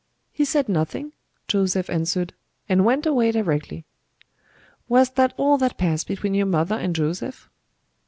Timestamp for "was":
4.89-5.11